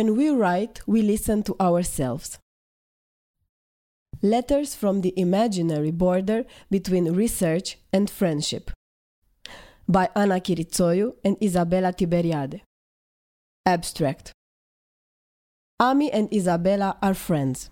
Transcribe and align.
When 0.00 0.16
we 0.16 0.30
write, 0.30 0.80
we 0.86 1.02
listen 1.02 1.42
to 1.42 1.54
ourselves. 1.60 2.38
Letters 4.22 4.74
from 4.74 5.02
the 5.02 5.12
Imaginary 5.14 5.90
Border 5.90 6.46
Between 6.70 7.12
Research 7.12 7.76
and 7.92 8.08
Friendship 8.08 8.70
by 9.86 10.08
Ana 10.16 10.40
Chirițoiu 10.40 11.16
and 11.22 11.38
Izabela 11.40 11.92
Tiberiade. 11.94 12.62
Abstract 13.66 14.32
Ami 15.78 16.10
and 16.10 16.30
Izabela 16.30 16.96
are 17.02 17.12
friends. 17.12 17.68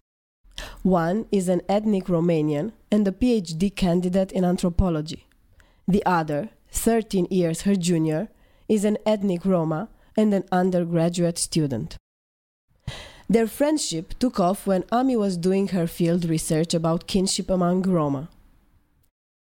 One 0.83 1.25
is 1.33 1.48
an 1.48 1.62
ethnic 1.67 2.09
Romanian 2.09 2.73
and 2.91 3.09
a 3.09 3.12
PhD 3.12 3.75
candidate 3.75 4.33
in 4.33 4.45
anthropology. 4.45 5.27
The 5.87 6.05
other, 6.05 6.51
13 6.73 7.29
years 7.31 7.62
her 7.62 7.75
junior, 7.75 8.29
is 8.69 8.84
an 8.84 8.98
ethnic 9.06 9.47
Roma 9.47 9.89
and 10.15 10.34
an 10.34 10.45
undergraduate 10.53 11.39
student. 11.39 11.97
Their 13.31 13.47
friendship 13.47 14.15
took 14.19 14.41
off 14.41 14.67
when 14.67 14.85
Ami 14.91 15.15
was 15.15 15.37
doing 15.37 15.69
her 15.69 15.87
field 15.87 16.25
research 16.25 16.73
about 16.73 17.07
kinship 17.07 17.51
among 17.51 17.83
Roma. 17.83 18.31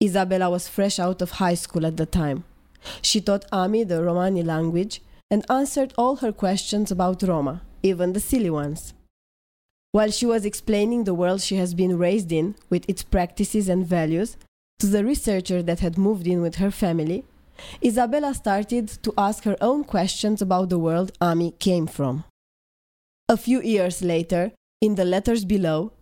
Izabela 0.04 0.50
was 0.50 0.68
fresh 0.68 0.98
out 1.00 1.22
of 1.22 1.32
high 1.32 1.54
school 1.54 1.86
at 1.86 1.98
the 1.98 2.08
time. 2.08 2.46
She 3.04 3.22
taught 3.22 3.46
Ami 3.52 3.84
the 3.84 4.04
Romani 4.04 4.42
language 4.42 5.02
and 5.30 5.46
answered 5.50 5.94
all 5.98 6.18
her 6.18 6.32
questions 6.32 6.90
about 6.90 7.22
Roma, 7.22 7.62
even 7.84 8.14
the 8.14 8.20
silly 8.20 8.50
ones. 8.50 8.96
While 9.92 10.12
she 10.12 10.26
was 10.26 10.46
explaining 10.46 11.04
the 11.04 11.14
world 11.14 11.42
she 11.42 11.56
has 11.58 11.74
been 11.74 11.98
raised 11.98 12.32
in, 12.32 12.56
with 12.72 12.90
its 12.90 13.04
practices 13.04 13.70
and 13.70 13.86
values, 13.86 14.36
to 14.80 14.88
the 14.88 15.06
researcher 15.06 15.62
that 15.64 15.80
had 15.80 15.98
moved 15.98 16.28
in 16.28 16.42
with 16.42 16.56
her 16.56 16.72
family, 16.72 17.24
Izabela 17.82 18.36
started 18.36 18.88
to 19.04 19.14
ask 19.16 19.44
her 19.44 19.56
own 19.62 19.84
questions 19.84 20.42
about 20.42 20.70
the 20.70 20.80
world 20.80 21.12
Ami 21.22 21.52
came 21.60 21.88
from. 21.88 22.26
A 23.28 23.38
few 23.38 23.60
years 23.60 24.04
later, 24.04 24.52
in 24.82 24.94
the 24.94 25.04
letters 25.04 25.46
below, 25.46 25.94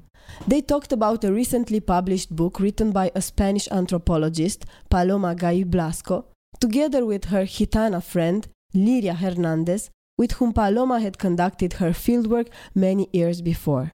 they 0.45 0.59
talked 0.59 0.91
about 0.91 1.23
a 1.23 1.31
recently 1.31 1.79
published 1.79 2.35
book 2.35 2.59
written 2.59 2.91
by 2.91 3.11
a 3.15 3.21
Spanish 3.21 3.69
anthropologist, 3.71 4.65
Paloma 4.89 5.33
Gay 5.33 5.59
y 5.59 5.63
Blasco, 5.63 6.25
together 6.59 7.05
with 7.05 7.25
her 7.25 7.45
Gitana 7.45 8.03
friend, 8.03 8.49
Liria 8.75 9.15
Hernández, 9.15 9.89
with 10.17 10.33
whom 10.33 10.51
Paloma 10.51 10.99
had 10.99 11.17
conducted 11.17 11.73
her 11.73 11.91
fieldwork 11.91 12.49
many 12.75 13.07
years 13.13 13.41
before. 13.41 13.91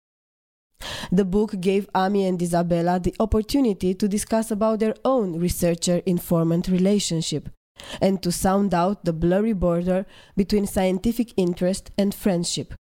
The 1.11 1.25
book 1.25 1.61
gave 1.61 1.87
Ami 1.93 2.25
and 2.25 2.39
Izabela 2.39 3.03
the 3.03 3.15
opportunity 3.19 3.93
to 3.93 4.07
discuss 4.07 4.49
about 4.49 4.79
their 4.79 4.95
own 5.05 5.39
researcher-informant 5.39 6.67
relationship 6.67 7.49
and 8.01 8.23
to 8.23 8.31
sound 8.31 8.73
out 8.73 9.05
the 9.05 9.13
blurry 9.13 9.53
border 9.53 10.07
between 10.35 10.65
scientific 10.65 11.31
interest 11.37 11.91
and 11.95 12.15
friendship, 12.15 12.73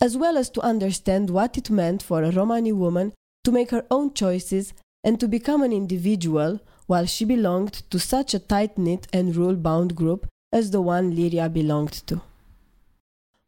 as 0.00 0.16
well 0.16 0.36
as 0.36 0.50
to 0.50 0.60
understand 0.60 1.30
what 1.30 1.56
it 1.56 1.70
meant 1.70 2.02
for 2.02 2.22
a 2.22 2.30
Romani 2.30 2.72
woman 2.72 3.12
to 3.44 3.52
make 3.52 3.70
her 3.70 3.84
own 3.90 4.12
choices 4.14 4.72
and 5.02 5.20
to 5.20 5.28
become 5.28 5.62
an 5.62 5.72
individual 5.72 6.60
while 6.86 7.06
she 7.06 7.24
belonged 7.24 7.72
to 7.90 7.98
such 7.98 8.34
a 8.34 8.38
tight 8.38 8.76
knit 8.76 9.06
and 9.12 9.36
rule 9.36 9.54
bound 9.56 9.94
group 9.94 10.26
as 10.52 10.70
the 10.70 10.80
one 10.80 11.14
Liria 11.14 11.52
belonged 11.52 11.92
to. 12.06 12.20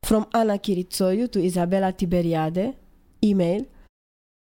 From 0.02 0.26
Ana 0.32 0.58
Chirițoiu 0.58 1.30
to 1.32 1.38
Izabela 1.40 1.92
Tiberiade, 1.92 2.74
email 3.22 3.66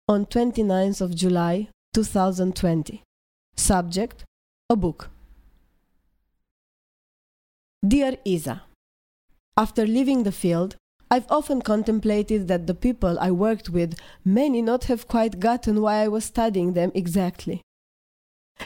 on 0.09 0.27
29th 0.27 1.01
of 1.01 1.15
July 1.15 1.69
2020. 1.95 3.03
Subject 3.57 4.25
A 4.71 4.77
book. 4.77 5.11
Dear 7.87 8.17
Isa, 8.25 8.63
After 9.57 9.85
leaving 9.87 10.23
the 10.23 10.31
field, 10.33 10.77
I've 11.11 11.27
often 11.31 11.63
contemplated 11.63 12.49
that 12.49 12.67
the 12.67 12.75
people 12.75 13.19
I 13.19 13.31
worked 13.31 13.71
with 13.71 13.99
may 14.25 14.49
not 14.49 14.85
have 14.85 15.09
quite 15.09 15.41
gotten 15.41 15.81
why 15.81 16.03
I 16.03 16.09
was 16.09 16.25
studying 16.25 16.75
them 16.75 16.93
exactly. 16.95 17.63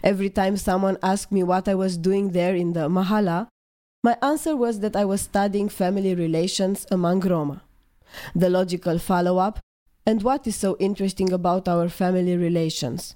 Every 0.03 0.30
time 0.30 0.56
someone 0.56 0.98
asked 1.02 1.31
me 1.31 1.42
what 1.42 1.69
I 1.69 1.75
was 1.75 1.97
doing 1.97 2.31
there 2.31 2.54
in 2.56 2.72
the 2.72 2.88
Mahala, 2.88 3.48
my 4.02 4.16
answer 4.22 4.56
was 4.56 4.81
that 4.81 4.97
I 4.97 5.04
was 5.04 5.20
studying 5.20 5.69
family 5.69 6.14
relations 6.14 6.86
among 6.91 7.20
Roma. 7.20 7.62
The 8.34 8.50
logical 8.50 8.98
follow 8.98 9.38
up 9.38 9.60
and 10.04 10.22
what 10.22 10.47
is 10.47 10.56
so 10.56 10.76
interesting 10.81 11.32
about 11.32 11.69
our 11.69 11.88
family 11.88 12.36
relations? 12.36 13.14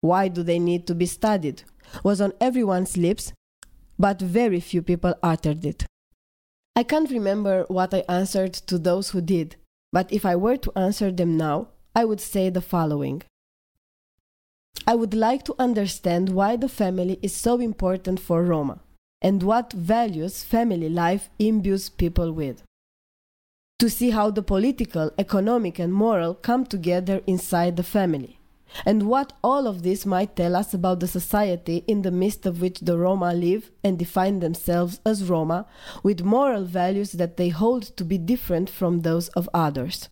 Why 0.00 0.28
do 0.28 0.42
they 0.42 0.58
need 0.58 0.86
to 0.86 0.94
be 0.94 1.06
studied? 1.06 1.64
was 2.02 2.20
on 2.20 2.32
everyone's 2.40 2.96
lips, 2.96 3.32
but 3.98 4.20
very 4.20 4.60
few 4.60 4.82
people 4.82 5.14
uttered 5.22 5.64
it. 5.64 5.84
I 6.74 6.82
can't 6.82 7.10
remember 7.10 7.64
what 7.68 7.92
I 7.92 8.04
answered 8.08 8.54
to 8.54 8.78
those 8.78 9.10
who 9.10 9.20
did, 9.20 9.56
but 9.92 10.10
if 10.10 10.24
I 10.24 10.36
were 10.36 10.56
to 10.56 10.72
answer 10.74 11.10
them 11.10 11.36
now, 11.36 11.68
I 11.94 12.06
would 12.06 12.20
say 12.20 12.48
the 12.48 12.62
following. 12.62 13.22
I 14.86 14.94
would 14.94 15.12
like 15.12 15.44
to 15.44 15.54
understand 15.58 16.30
why 16.30 16.56
the 16.56 16.68
family 16.68 17.18
is 17.22 17.36
so 17.36 17.60
important 17.60 18.18
for 18.18 18.42
Roma 18.42 18.80
and 19.20 19.42
what 19.42 19.72
values 19.72 20.42
family 20.42 20.88
life 20.88 21.28
imbues 21.38 21.90
people 21.90 22.32
with. 22.32 22.62
To 23.78 23.90
see 23.90 24.10
how 24.10 24.30
the 24.30 24.42
political, 24.42 25.10
economic, 25.18 25.78
and 25.78 25.92
moral 25.92 26.34
come 26.34 26.64
together 26.64 27.20
inside 27.26 27.76
the 27.76 27.82
family, 27.82 28.38
and 28.84 29.04
what 29.04 29.32
all 29.42 29.66
of 29.66 29.82
this 29.82 30.06
might 30.06 30.36
tell 30.36 30.56
us 30.56 30.74
about 30.74 31.00
the 31.00 31.08
society 31.08 31.84
in 31.86 32.02
the 32.02 32.10
midst 32.10 32.46
of 32.46 32.60
which 32.60 32.80
the 32.80 32.98
Roma 32.98 33.34
live 33.34 33.70
and 33.84 33.98
define 33.98 34.40
themselves 34.40 35.00
as 35.04 35.28
Roma, 35.28 35.66
with 36.02 36.24
moral 36.24 36.64
values 36.64 37.12
that 37.12 37.36
they 37.36 37.48
hold 37.48 37.82
to 37.96 38.04
be 38.04 38.18
different 38.18 38.70
from 38.70 39.00
those 39.00 39.28
of 39.30 39.48
others. 39.52 40.08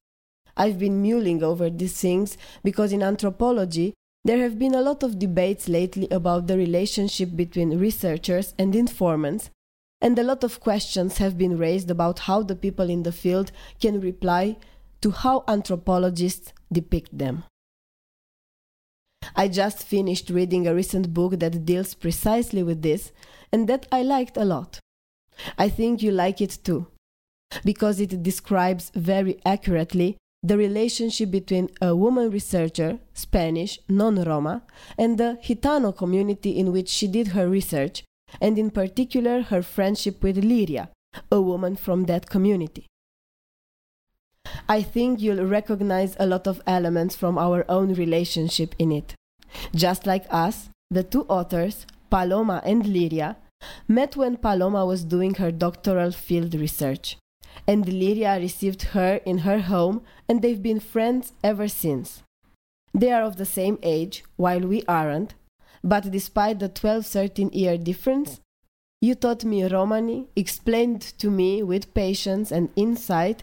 I've 0.56 0.78
been 0.78 1.02
mulling 1.02 1.42
over 1.42 1.70
these 1.70 2.00
things 2.00 2.36
because 2.62 2.92
in 2.92 3.02
anthropology, 3.02 3.94
there 4.24 4.38
have 4.38 4.58
been 4.58 4.74
a 4.74 4.82
lot 4.82 5.02
of 5.02 5.18
debates 5.18 5.68
lately 5.68 6.06
about 6.10 6.46
the 6.46 6.58
relationship 6.58 7.34
between 7.34 7.78
researchers 7.78 8.54
and 8.58 8.74
informants, 8.74 9.50
and 10.02 10.18
a 10.18 10.22
lot 10.22 10.44
of 10.44 10.60
questions 10.60 11.18
have 11.18 11.38
been 11.38 11.56
raised 11.56 11.90
about 11.90 12.20
how 12.20 12.42
the 12.42 12.56
people 12.56 12.90
in 12.90 13.02
the 13.02 13.12
field 13.12 13.52
can 13.80 14.00
reply 14.00 14.56
to 15.00 15.10
how 15.10 15.44
anthropologists 15.48 16.52
depict 16.70 17.16
them. 17.16 17.44
I 19.36 19.48
just 19.48 19.82
finished 19.84 20.30
reading 20.30 20.66
a 20.66 20.74
recent 20.74 21.12
book 21.14 21.38
that 21.38 21.64
deals 21.64 21.94
precisely 21.94 22.62
with 22.62 22.82
this, 22.82 23.12
and 23.52 23.68
that 23.68 23.86
I 23.90 24.02
liked 24.02 24.36
a 24.36 24.44
lot. 24.44 24.80
I 25.58 25.68
think 25.68 26.02
you 26.02 26.10
like 26.10 26.40
it 26.40 26.58
too, 26.62 26.86
because 27.64 28.00
it 28.00 28.22
describes 28.22 28.90
very 28.94 29.40
accurately 29.44 30.16
the 30.42 30.56
relationship 30.56 31.30
between 31.30 31.68
a 31.80 31.94
woman 31.94 32.30
researcher, 32.30 32.98
Spanish, 33.12 33.78
non 33.88 34.22
Roma, 34.22 34.62
and 34.96 35.18
the 35.18 35.38
Gitano 35.42 35.96
community 35.96 36.58
in 36.58 36.72
which 36.72 36.88
she 36.88 37.06
did 37.06 37.28
her 37.28 37.48
research, 37.48 38.04
and 38.40 38.58
in 38.58 38.70
particular 38.70 39.42
her 39.42 39.62
friendship 39.62 40.22
with 40.22 40.42
Liria, 40.42 40.88
a 41.30 41.40
woman 41.40 41.76
from 41.76 42.04
that 42.04 42.30
community. 42.30 42.86
I 44.70 44.80
think 44.82 45.20
you'll 45.20 45.44
recognize 45.44 46.16
a 46.18 46.26
lot 46.26 46.46
of 46.46 46.62
elements 46.66 47.14
from 47.14 47.36
our 47.36 47.66
own 47.68 47.92
relationship 47.92 48.74
in 48.78 48.92
it. 48.92 49.14
Just 49.74 50.06
like 50.06 50.24
us, 50.30 50.70
the 50.90 51.02
two 51.02 51.24
authors, 51.28 51.86
Paloma 52.08 52.62
and 52.64 52.84
Liria, 52.84 53.36
met 53.86 54.16
when 54.16 54.38
Paloma 54.38 54.86
was 54.86 55.04
doing 55.04 55.34
her 55.34 55.50
doctoral 55.50 56.12
field 56.12 56.54
research 56.54 57.18
and 57.66 57.84
Liria 57.86 58.38
received 58.38 58.82
her 58.94 59.20
in 59.24 59.38
her 59.38 59.60
home, 59.60 60.02
and 60.28 60.42
they've 60.42 60.62
been 60.62 60.80
friends 60.80 61.32
ever 61.42 61.68
since. 61.68 62.22
They 62.94 63.12
are 63.12 63.22
of 63.22 63.36
the 63.36 63.44
same 63.44 63.78
age, 63.82 64.24
while 64.36 64.60
we 64.60 64.82
aren't, 64.88 65.34
but 65.82 66.10
despite 66.10 66.58
the 66.58 66.68
12 66.68 67.06
13 67.06 67.50
year 67.52 67.78
difference, 67.78 68.40
you 69.00 69.14
taught 69.14 69.44
me 69.44 69.64
Romani, 69.64 70.28
explained 70.36 71.00
to 71.18 71.30
me 71.30 71.62
with 71.62 71.94
patience 71.94 72.50
and 72.50 72.68
insight 72.76 73.42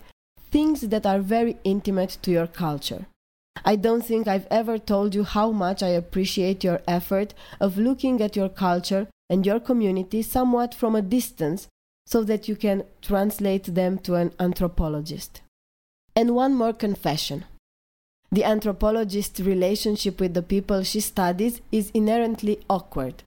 things 0.57 0.81
that 0.81 1.06
are 1.06 1.19
very 1.19 1.56
intimate 1.63 2.18
to 2.24 2.31
your 2.31 2.48
culture. 2.48 3.06
I 3.63 3.75
don't 3.75 4.04
think 4.04 4.27
I've 4.27 4.48
ever 4.50 4.80
told 4.80 5.13
you 5.13 5.24
how 5.24 5.51
much 5.51 5.83
I 5.83 5.89
appreciate 5.89 6.63
your 6.63 6.81
effort 6.88 7.36
of 7.59 7.77
looking 7.77 8.24
at 8.24 8.36
your 8.36 8.50
culture 8.50 9.06
and 9.30 9.45
your 9.45 9.59
community 9.59 10.24
somewhat 10.24 10.74
from 10.74 10.95
a 10.95 11.04
distance 11.04 11.68
so 12.07 12.24
that 12.24 12.48
you 12.48 12.56
can 12.56 12.86
translate 13.04 13.75
them 13.75 14.00
to 14.00 14.15
an 14.15 14.31
anthropologist. 14.39 15.42
And 16.15 16.33
one 16.33 16.56
more 16.56 16.74
confession. 16.74 17.45
The 18.31 18.42
anthropologist's 18.42 19.39
relationship 19.39 20.19
with 20.19 20.33
the 20.33 20.42
people 20.42 20.81
she 20.81 21.01
studies 21.01 21.62
is 21.71 21.92
inherently 21.92 22.62
awkward. 22.68 23.21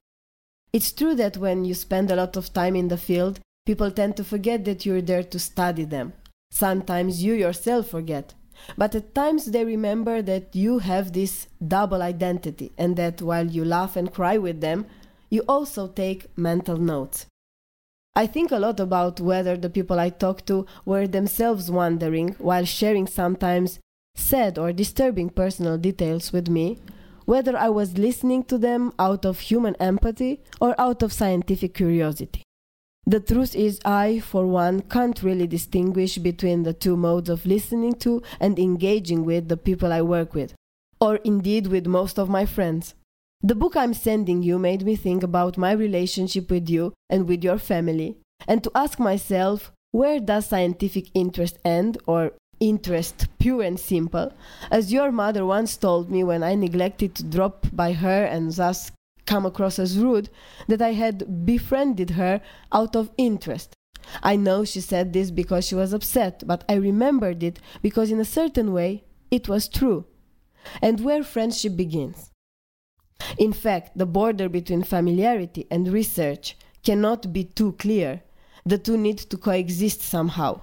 It's 0.73 0.91
true 0.91 1.15
that 1.15 1.37
when 1.37 1.63
you 1.63 1.75
spend 1.75 2.11
a 2.11 2.17
lot 2.17 2.35
of 2.35 2.51
time 2.51 2.75
in 2.75 2.89
the 2.89 2.97
field, 2.97 3.39
people 3.65 3.89
tend 3.89 4.17
to 4.17 4.25
forget 4.25 4.65
that 4.65 4.85
you're 4.85 5.01
there 5.01 5.23
to 5.23 5.39
study 5.39 5.85
them. 5.85 6.11
Sometimes 6.51 7.23
you 7.23 7.33
yourself 7.33 7.87
forget. 7.87 8.35
But 8.77 8.93
at 8.93 9.15
times 9.15 9.45
they 9.45 9.65
remember 9.65 10.21
that 10.21 10.55
you 10.55 10.79
have 10.79 11.13
this 11.13 11.47
double 11.65 12.01
identity 12.01 12.71
and 12.77 12.95
that 12.97 13.21
while 13.21 13.47
you 13.47 13.65
laugh 13.65 13.95
and 13.95 14.13
cry 14.13 14.37
with 14.37 14.61
them, 14.61 14.85
you 15.29 15.41
also 15.47 15.87
take 15.87 16.37
mental 16.37 16.77
notes. 16.77 17.25
I 18.13 18.27
think 18.27 18.51
a 18.51 18.59
lot 18.59 18.79
about 18.79 19.21
whether 19.21 19.55
the 19.55 19.69
people 19.69 19.97
I 19.99 20.09
talk 20.09 20.45
to 20.47 20.65
were 20.85 21.07
themselves 21.07 21.71
wondering 21.71 22.35
while 22.39 22.65
sharing 22.65 23.07
sometimes 23.07 23.79
sad 24.15 24.57
or 24.57 24.73
disturbing 24.73 25.29
personal 25.29 25.77
details 25.77 26.33
with 26.33 26.49
me, 26.49 26.79
whether 27.25 27.55
I 27.55 27.69
was 27.69 27.97
listening 27.97 28.43
to 28.45 28.57
them 28.57 28.91
out 28.99 29.25
of 29.25 29.39
human 29.39 29.75
empathy 29.75 30.41
or 30.59 30.79
out 30.79 31.01
of 31.01 31.13
scientific 31.13 31.73
curiosity. 31.73 32.43
The 33.05 33.19
truth 33.19 33.55
is, 33.55 33.79
I, 33.83 34.19
for 34.19 34.45
one, 34.45 34.81
can't 34.81 35.21
really 35.23 35.47
distinguish 35.47 36.17
between 36.17 36.63
the 36.63 36.73
two 36.73 36.95
modes 36.95 37.29
of 37.29 37.45
listening 37.45 37.93
to 37.95 38.21
and 38.39 38.59
engaging 38.59 39.25
with 39.25 39.47
the 39.47 39.57
people 39.57 39.91
I 39.91 40.01
work 40.01 40.33
with, 40.35 40.53
or 40.99 41.15
indeed 41.17 41.67
with 41.67 41.87
most 41.87 42.19
of 42.19 42.29
my 42.29 42.45
friends. 42.45 42.93
The 43.41 43.55
book 43.55 43.75
I'm 43.75 43.95
sending 43.95 44.43
you 44.43 44.59
made 44.59 44.83
me 44.83 44.95
think 44.95 45.23
about 45.23 45.57
my 45.57 45.71
relationship 45.71 46.51
with 46.51 46.69
you 46.69 46.93
and 47.09 47.27
with 47.27 47.43
your 47.43 47.57
family, 47.57 48.17
and 48.47 48.63
to 48.63 48.71
ask 48.75 48.99
myself 48.99 49.71
where 49.91 50.19
does 50.19 50.45
scientific 50.45 51.09
interest 51.15 51.57
end, 51.65 51.97
or 52.05 52.31
interest 52.59 53.27
pure 53.39 53.63
and 53.63 53.79
simple, 53.79 54.31
as 54.69 54.93
your 54.93 55.11
mother 55.11 55.43
once 55.43 55.75
told 55.75 56.11
me 56.11 56.23
when 56.23 56.43
I 56.43 56.53
neglected 56.53 57.15
to 57.15 57.23
drop 57.23 57.65
by 57.73 57.93
her 57.93 58.23
and 58.23 58.51
thus 58.53 58.91
come 59.25 59.45
across 59.45 59.79
as 59.79 59.97
rude, 59.97 60.29
that 60.67 60.81
I 60.81 60.93
had 60.93 61.45
befriended 61.45 62.11
her 62.11 62.41
out 62.71 62.95
of 62.95 63.11
interest. 63.17 63.73
I 64.23 64.35
know 64.35 64.65
she 64.65 64.81
said 64.81 65.13
this 65.13 65.31
because 65.31 65.65
she 65.65 65.75
was 65.75 65.93
upset, 65.93 66.43
but 66.45 66.63
I 66.67 66.73
remembered 66.75 67.43
it 67.43 67.59
because, 67.81 68.11
in 68.11 68.19
a 68.19 68.25
certain 68.25 68.73
way, 68.73 69.03
it 69.29 69.47
was 69.47 69.67
true. 69.67 70.05
And 70.81 70.99
where 70.99 71.23
friendship 71.23 71.75
begins. 71.75 72.31
In 73.37 73.53
fact, 73.53 73.97
the 73.97 74.05
border 74.05 74.49
between 74.49 74.83
familiarity 74.83 75.67
and 75.69 75.87
research 75.87 76.57
cannot 76.83 77.31
be 77.31 77.43
too 77.43 77.73
clear. 77.73 78.23
The 78.65 78.77
two 78.77 78.97
need 78.97 79.19
to 79.19 79.37
coexist 79.37 80.01
somehow. 80.01 80.61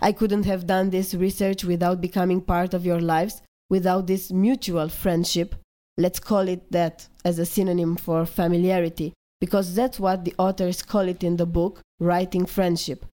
I 0.00 0.12
couldn't 0.12 0.44
have 0.44 0.66
done 0.66 0.90
this 0.90 1.14
research 1.14 1.64
without 1.64 2.00
becoming 2.00 2.40
part 2.40 2.74
of 2.74 2.86
your 2.86 3.00
lives, 3.00 3.42
without 3.68 4.06
this 4.06 4.30
mutual 4.30 4.88
friendship. 4.88 5.54
Let's 6.00 6.18
call 6.18 6.48
it 6.48 6.72
that 6.72 7.06
as 7.26 7.38
a 7.38 7.44
synonym 7.44 7.94
for 7.94 8.24
familiarity, 8.24 9.12
because 9.38 9.74
that's 9.74 10.00
what 10.00 10.24
the 10.24 10.34
authors 10.38 10.82
call 10.82 11.06
it 11.06 11.22
in 11.22 11.36
the 11.36 11.44
book, 11.44 11.82
writing 11.98 12.46
friendship. 12.46 13.04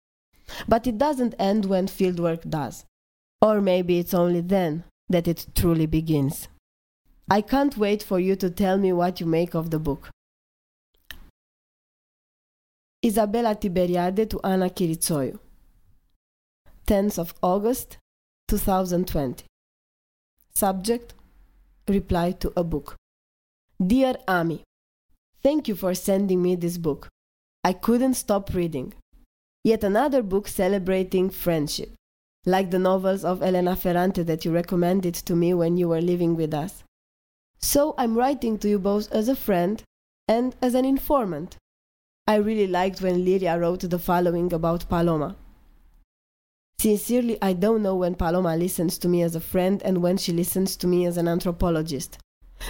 But 0.69 0.87
it 0.87 0.97
doesn't 0.97 1.35
end 1.37 1.65
when 1.65 1.87
fieldwork 1.87 2.49
does. 2.49 2.85
Or 3.41 3.59
maybe 3.59 3.99
it's 3.99 4.13
only 4.13 4.39
then 4.39 4.85
that 5.09 5.27
it 5.27 5.47
truly 5.53 5.85
begins. 5.85 6.47
I 7.29 7.41
can't 7.41 7.75
wait 7.77 8.01
for 8.01 8.21
you 8.21 8.37
to 8.37 8.49
tell 8.49 8.77
me 8.77 8.93
what 8.93 9.19
you 9.19 9.25
make 9.25 9.53
of 9.53 9.69
the 9.69 9.79
book. 9.79 10.09
Izabela 13.03 13.59
Tiberiade 13.59 14.29
to 14.29 14.39
Ana 14.45 14.69
Chirițoiu. 14.69 15.37
10th 16.87 17.19
of 17.19 17.33
August 17.43 17.97
2020. 18.47 19.43
Subject 20.53 21.13
Reply 21.87 22.31
to 22.33 22.51
a 22.55 22.63
book. 22.63 22.95
Dear 23.85 24.15
Ami, 24.27 24.63
Thank 25.47 25.69
you 25.69 25.75
for 25.75 25.93
sending 25.93 26.41
me 26.41 26.55
this 26.55 26.77
book. 26.77 27.07
I 27.63 27.73
couldn't 27.73 28.15
stop 28.15 28.53
reading. 28.53 28.93
Yet 29.63 29.83
another 29.83 30.21
book 30.21 30.47
celebrating 30.47 31.29
friendship, 31.29 31.93
like 32.45 32.71
the 32.71 32.79
novels 32.79 33.23
of 33.23 33.41
Elena 33.41 33.75
Ferrante 33.75 34.23
that 34.23 34.43
you 34.43 34.51
recommended 34.51 35.13
to 35.15 35.35
me 35.35 35.53
when 35.53 35.77
you 35.77 35.87
were 35.87 36.01
living 36.01 36.35
with 36.35 36.53
us. 36.53 36.83
So 37.59 37.93
I'm 37.97 38.17
writing 38.17 38.57
to 38.59 38.67
you 38.69 38.79
both 38.79 39.11
as 39.11 39.29
a 39.29 39.35
friend 39.35 39.81
and 40.27 40.55
as 40.61 40.75
an 40.75 40.85
informant. 40.85 41.55
I 42.27 42.35
really 42.35 42.67
liked 42.67 43.01
when 43.01 43.25
Liria 43.25 43.59
wrote 43.59 43.89
the 43.89 43.99
following 43.99 44.51
about 44.51 44.89
Paloma. 44.89 45.37
Sincerely, 46.79 47.39
I 47.41 47.53
don't 47.53 47.81
know 47.81 47.95
when 47.95 48.13
Paloma 48.13 48.55
listens 48.55 48.99
to 48.99 49.07
me 49.07 49.23
as 49.23 49.35
a 49.35 49.39
friend 49.39 49.81
and 49.83 49.97
when 49.97 50.17
she 50.17 50.31
listens 50.31 50.75
to 50.77 50.85
me 50.85 51.07
as 51.07 51.17
an 51.17 51.27
anthropologist. 51.27 52.19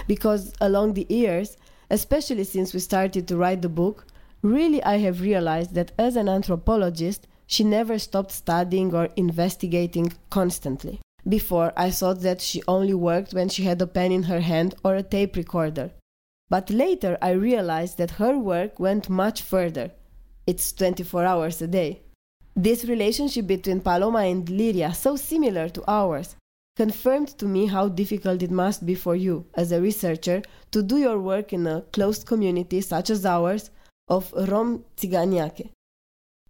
Because 0.06 0.54
along 0.62 0.94
the 0.94 1.06
years, 1.10 1.58
especially 1.90 2.44
since 2.44 2.72
we 2.72 2.80
started 2.80 3.28
to 3.28 3.36
write 3.36 3.60
the 3.60 3.68
book, 3.68 4.06
really 4.40 4.82
I 4.82 4.96
have 4.98 5.20
realized 5.20 5.74
that 5.74 5.92
as 5.98 6.16
an 6.16 6.26
anthropologist, 6.26 7.26
she 7.46 7.64
never 7.64 7.98
stopped 7.98 8.32
studying 8.32 8.94
or 8.94 9.10
investigating 9.16 10.14
constantly. 10.30 11.00
Before, 11.28 11.74
I 11.76 11.90
thought 11.90 12.20
that 12.20 12.40
she 12.40 12.62
only 12.66 12.94
worked 12.94 13.34
when 13.34 13.50
she 13.50 13.64
had 13.64 13.82
a 13.82 13.86
pen 13.86 14.10
in 14.10 14.22
her 14.22 14.40
hand 14.40 14.74
or 14.82 14.96
a 14.96 15.02
tape 15.02 15.36
recorder. 15.36 15.90
But 16.48 16.70
later, 16.70 17.18
I 17.20 17.32
realized 17.32 17.98
that 17.98 18.12
her 18.12 18.38
work 18.38 18.80
went 18.80 19.10
much 19.10 19.42
further. 19.42 19.90
It's 20.46 20.72
24 20.72 21.26
hours 21.26 21.60
a 21.60 21.66
day. 21.66 22.00
This 22.60 22.86
relationship 22.86 23.46
between 23.46 23.80
Paloma 23.80 24.24
and 24.24 24.44
Liria, 24.44 24.92
so 24.92 25.14
similar 25.14 25.68
to 25.68 25.84
ours, 25.86 26.34
confirmed 26.74 27.28
to 27.38 27.46
me 27.46 27.66
how 27.66 27.86
difficult 27.86 28.42
it 28.42 28.50
must 28.50 28.84
be 28.84 28.96
for 28.96 29.14
you, 29.14 29.46
as 29.54 29.70
a 29.70 29.80
researcher, 29.80 30.42
to 30.72 30.82
do 30.82 30.96
your 30.96 31.20
work 31.20 31.52
in 31.52 31.68
a 31.68 31.82
closed 31.92 32.26
community 32.26 32.80
such 32.80 33.10
as 33.10 33.24
ours 33.24 33.70
of 34.08 34.32
Rom 34.32 34.84
Tsiganiake, 34.96 35.70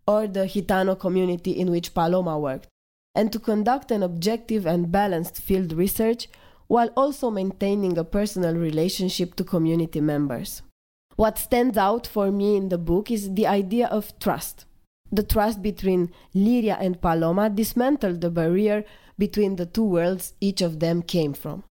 or 0.07 0.27
the 0.27 0.47
Gitano 0.47 0.99
community 0.99 1.51
in 1.51 1.71
which 1.71 1.93
Paloma 1.93 2.39
worked 2.39 2.69
and 3.15 3.31
to 3.31 3.39
conduct 3.39 3.91
an 3.91 4.03
objective 4.03 4.65
and 4.65 4.91
balanced 4.91 5.37
field 5.43 5.75
research 5.75 6.27
while 6.69 6.89
also 6.97 7.31
maintaining 7.31 7.99
a 7.99 8.05
personal 8.05 8.55
relationship 8.55 9.35
to 9.35 9.45
community 9.45 10.01
members. 10.01 10.63
What 11.17 11.37
stands 11.37 11.77
out 11.77 12.07
for 12.07 12.33
me 12.33 12.57
in 12.57 12.71
the 12.71 12.79
book 12.79 13.11
is 13.11 13.35
the 13.35 13.47
idea 13.47 13.89
of 13.89 14.19
trust. 14.19 14.65
The 15.11 15.23
trust 15.23 15.63
between 15.63 16.13
Liria 16.35 16.77
and 16.81 17.01
Paloma 17.01 17.49
dismantled 17.49 18.21
the 18.21 18.31
barrier 18.31 18.85
between 19.19 19.57
the 19.57 19.67
two 19.67 19.85
worlds 19.85 20.35
each 20.41 20.61
of 20.61 20.81
them 20.81 21.03
came 21.03 21.33
from. 21.33 21.65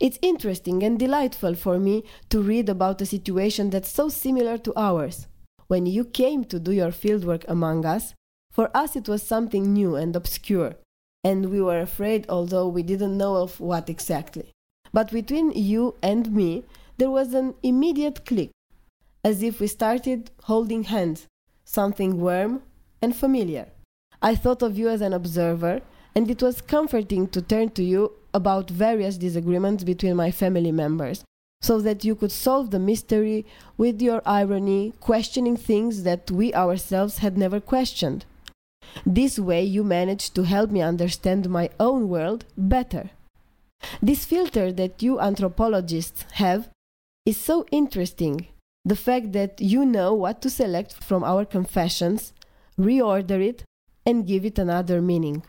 It's 0.00 0.18
interesting 0.22 0.82
and 0.82 0.98
delightful 0.98 1.54
for 1.54 1.78
me 1.78 2.04
to 2.30 2.42
read 2.42 2.68
about 2.68 3.00
a 3.00 3.06
situation 3.06 3.70
that's 3.70 3.90
so 3.90 4.08
similar 4.08 4.58
to 4.58 4.72
ours. 4.76 5.26
When 5.68 5.86
you 5.86 6.04
came 6.04 6.44
to 6.44 6.58
do 6.58 6.72
your 6.72 6.90
fieldwork 6.90 7.44
among 7.48 7.84
us, 7.84 8.14
for 8.50 8.74
us, 8.76 8.96
it 8.96 9.08
was 9.08 9.22
something 9.22 9.72
new 9.72 9.94
and 9.94 10.16
obscure, 10.16 10.76
and 11.22 11.50
we 11.50 11.60
were 11.60 11.80
afraid, 11.80 12.26
although 12.28 12.66
we 12.66 12.82
didn't 12.82 13.16
know 13.16 13.36
of 13.36 13.60
what 13.60 13.88
exactly. 13.88 14.52
But 14.92 15.12
between 15.12 15.52
you 15.52 15.94
and 16.02 16.32
me, 16.32 16.64
there 16.98 17.10
was 17.10 17.32
an 17.32 17.54
immediate 17.62 18.26
click, 18.26 18.50
as 19.24 19.42
if 19.42 19.60
we 19.60 19.68
started 19.68 20.30
holding 20.44 20.84
hands, 20.84 21.26
something 21.70 22.20
warm 22.20 22.62
and 23.00 23.14
familiar. 23.14 23.66
I 24.20 24.34
thought 24.34 24.62
of 24.62 24.76
you 24.76 24.88
as 24.88 25.00
an 25.00 25.12
observer, 25.12 25.80
and 26.14 26.28
it 26.28 26.42
was 26.42 26.60
comforting 26.60 27.28
to 27.28 27.40
turn 27.40 27.70
to 27.70 27.84
you 27.84 28.12
about 28.34 28.68
various 28.68 29.16
disagreements 29.16 29.84
between 29.84 30.16
my 30.16 30.30
family 30.32 30.72
members, 30.72 31.24
so 31.62 31.80
that 31.80 32.04
you 32.04 32.14
could 32.16 32.32
solve 32.32 32.70
the 32.70 32.78
mystery 32.78 33.46
with 33.76 34.02
your 34.02 34.20
irony, 34.26 34.92
questioning 35.00 35.56
things 35.56 36.02
that 36.02 36.30
we 36.30 36.52
ourselves 36.54 37.18
had 37.18 37.38
never 37.38 37.60
questioned. 37.60 38.24
This 39.06 39.38
way, 39.38 39.62
you 39.62 39.84
managed 39.84 40.34
to 40.34 40.42
help 40.42 40.70
me 40.70 40.82
understand 40.82 41.48
my 41.48 41.70
own 41.78 42.08
world 42.08 42.44
better. 42.58 43.10
This 44.02 44.24
filter 44.24 44.72
that 44.72 45.02
you 45.02 45.20
anthropologists 45.20 46.24
have 46.32 46.68
is 47.24 47.36
so 47.36 47.64
interesting. 47.70 48.48
The 48.84 48.96
fact 48.96 49.32
that 49.32 49.60
you 49.60 49.84
know 49.84 50.14
what 50.14 50.40
to 50.42 50.50
select 50.50 51.04
from 51.04 51.22
our 51.22 51.44
confessions, 51.44 52.32
reorder 52.78 53.44
it, 53.46 53.64
and 54.06 54.26
give 54.26 54.44
it 54.44 54.58
another 54.58 55.02
meaning. 55.02 55.42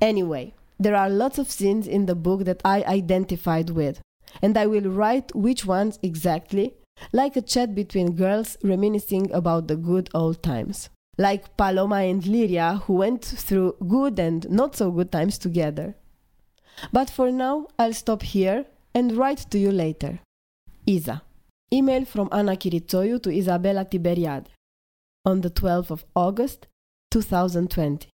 Anyway, 0.00 0.54
there 0.78 0.96
are 0.96 1.10
lots 1.10 1.38
of 1.38 1.50
scenes 1.50 1.86
in 1.86 2.06
the 2.06 2.14
book 2.14 2.44
that 2.44 2.62
I 2.64 2.82
identified 2.84 3.70
with, 3.70 4.00
and 4.42 4.56
I 4.56 4.66
will 4.66 4.90
write 4.90 5.34
which 5.34 5.66
ones 5.66 5.98
exactly, 6.02 6.74
like 7.12 7.36
a 7.36 7.42
chat 7.42 7.74
between 7.74 8.16
girls 8.16 8.56
reminiscing 8.62 9.30
about 9.32 9.68
the 9.68 9.76
good 9.76 10.08
old 10.14 10.42
times 10.42 10.88
like 11.16 11.56
Paloma 11.56 11.96
and 11.96 12.22
Liria, 12.22 12.82
who 12.82 12.94
went 12.94 13.24
through 13.24 13.76
good 13.86 14.18
and 14.18 14.48
not 14.50 14.76
so 14.76 14.90
good 14.90 15.12
times 15.12 15.38
together. 15.38 15.94
But 16.92 17.10
for 17.10 17.30
now, 17.30 17.68
I'll 17.78 17.92
stop 17.92 18.22
here 18.22 18.66
and 18.94 19.16
write 19.16 19.50
to 19.50 19.58
you 19.58 19.70
later. 19.70 20.20
Isa. 20.86 21.22
Email 21.72 22.04
from 22.04 22.28
Ana 22.30 22.56
Chirițoiu 22.56 23.20
to 23.22 23.30
Izabela 23.30 23.84
Tiberiade 23.88 24.48
on 25.24 25.40
the 25.40 25.50
12th 25.50 25.90
of 25.90 26.04
August 26.14 26.66
2020. 27.10 28.08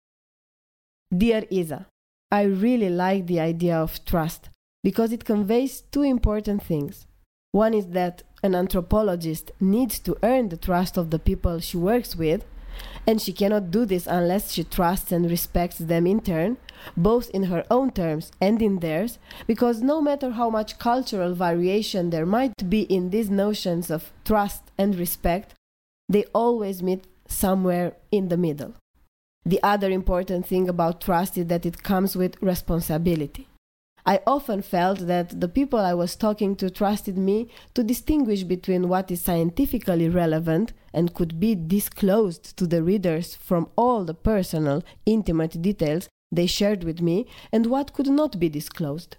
Dear 1.16 1.44
Isa, 1.50 1.88
I 2.32 2.44
really 2.44 2.90
like 2.90 3.26
the 3.26 3.40
idea 3.40 3.76
of 3.78 4.04
trust 4.06 4.50
because 4.84 5.12
it 5.12 5.26
conveys 5.26 5.82
two 5.92 6.04
important 6.04 6.64
things. 6.64 7.08
One 7.52 7.74
is 7.74 7.88
that 7.88 8.24
an 8.44 8.54
anthropologist 8.56 9.52
needs 9.60 10.00
to 10.00 10.18
earn 10.22 10.50
the 10.50 10.58
trust 10.58 10.98
of 10.98 11.10
the 11.10 11.20
people 11.20 11.60
she 11.60 11.78
works 11.78 12.16
with 12.16 12.46
and 13.08 13.22
she 13.22 13.34
cannot 13.34 13.72
do 13.72 13.86
this 13.86 14.08
unless 14.08 14.52
she 14.52 14.64
trusts 14.64 15.12
and 15.12 15.30
respects 15.30 15.78
them 15.78 16.06
in 16.06 16.22
turn, 16.22 16.58
both 16.96 17.30
in 17.32 17.44
her 17.44 17.66
own 17.70 17.92
terms 17.92 18.32
and 18.40 18.62
in 18.62 18.80
theirs, 18.80 19.20
because 19.48 19.82
no 19.82 20.02
matter 20.02 20.32
how 20.32 20.50
much 20.50 20.80
cultural 20.80 21.34
variation 21.34 22.10
there 22.10 22.26
might 22.26 22.70
be 22.70 22.82
in 22.84 23.10
these 23.10 23.30
notions 23.30 23.90
of 23.90 24.12
trust 24.26 24.64
and 24.78 24.96
respect, 24.96 25.54
they 26.08 26.26
always 26.34 26.82
meet 26.82 27.06
somewhere 27.28 27.94
in 28.12 28.30
the 28.30 28.38
middle. 28.38 28.74
The 29.46 29.62
other 29.64 29.90
important 29.90 30.46
thing 30.46 30.68
about 30.68 31.02
trust 31.02 31.38
is 31.38 31.48
that 31.48 31.66
it 31.66 31.84
comes 31.84 32.16
with 32.16 32.42
responsibility. 32.42 33.48
I 34.06 34.22
often 34.26 34.62
felt 34.62 35.00
that 35.08 35.40
the 35.40 35.48
people 35.48 35.80
I 35.80 35.94
was 35.94 36.16
talking 36.16 36.56
to 36.58 36.70
trusted 36.70 37.18
me 37.18 37.50
to 37.74 37.84
distinguish 37.84 38.44
between 38.44 38.88
what 38.88 39.12
is 39.12 39.22
scientifically 39.22 40.10
relevant 40.10 40.74
and 40.94 41.14
could 41.14 41.40
be 41.40 41.56
disclosed 41.56 42.58
to 42.58 42.66
the 42.66 42.82
readers 42.82 43.36
from 43.36 43.70
all 43.76 44.06
the 44.06 44.14
personal, 44.14 44.84
intimate 45.06 45.62
details 45.62 46.10
they 46.32 46.48
shared 46.48 46.84
with 46.84 47.02
me 47.02 47.28
and 47.52 47.66
what 47.66 47.94
could 47.94 48.08
not 48.08 48.40
be 48.40 48.50
disclosed. 48.50 49.18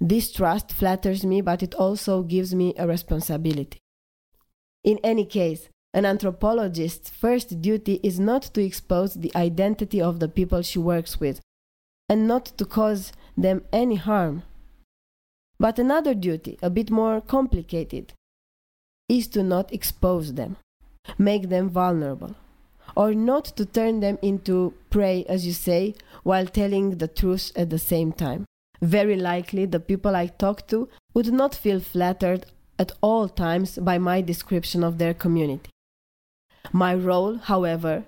This 0.00 0.32
trust 0.32 0.72
flatters 0.72 1.24
me, 1.24 1.40
but 1.40 1.62
it 1.62 1.74
also 1.74 2.22
gives 2.22 2.54
me 2.54 2.74
a 2.76 2.86
responsibility. 2.86 3.78
In 4.84 4.98
any 5.02 5.24
case, 5.24 5.68
an 5.92 6.04
anthropologist's 6.04 7.10
first 7.10 7.60
duty 7.60 7.98
is 8.02 8.20
not 8.20 8.42
to 8.42 8.62
expose 8.62 9.14
the 9.14 9.32
identity 9.34 10.00
of 10.00 10.20
the 10.20 10.28
people 10.28 10.62
she 10.62 10.78
works 10.78 11.18
with, 11.18 11.40
and 12.08 12.28
not 12.28 12.46
to 12.58 12.64
cause 12.64 13.12
them 13.42 13.64
any 13.72 13.96
harm. 13.96 14.42
But 15.58 15.78
another 15.78 16.14
duty, 16.14 16.58
a 16.62 16.70
bit 16.70 16.90
more 16.90 17.20
complicated, 17.20 18.12
is 19.08 19.28
to 19.28 19.42
not 19.42 19.72
expose 19.72 20.34
them, 20.34 20.56
make 21.18 21.48
them 21.48 21.68
vulnerable, 21.68 22.34
or 22.96 23.14
not 23.14 23.44
to 23.56 23.66
turn 23.66 24.00
them 24.00 24.18
into 24.22 24.74
prey, 24.88 25.24
as 25.28 25.46
you 25.46 25.52
say, 25.52 25.94
while 26.22 26.46
telling 26.46 26.98
the 26.98 27.08
truth 27.08 27.52
at 27.56 27.70
the 27.70 27.78
same 27.78 28.12
time. 28.12 28.44
Very 28.80 29.16
likely, 29.16 29.66
the 29.66 29.80
people 29.80 30.16
I 30.16 30.26
talk 30.28 30.66
to 30.68 30.88
would 31.12 31.32
not 31.32 31.54
feel 31.54 31.80
flattered 31.80 32.46
at 32.78 32.92
all 33.02 33.28
times 33.28 33.78
by 33.78 33.98
my 33.98 34.22
description 34.22 34.82
of 34.82 34.96
their 34.96 35.12
community. 35.12 35.70
My 36.72 36.94
role, 36.94 37.36
however, 37.36 38.04